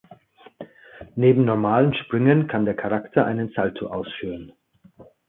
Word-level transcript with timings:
Neben 1.15 1.45
normalen 1.45 1.93
Sprüngen 1.93 2.47
kann 2.47 2.65
der 2.65 2.73
Charakter 2.75 3.23
einen 3.23 3.51
Salto 3.55 3.85
ausführen. 3.85 4.51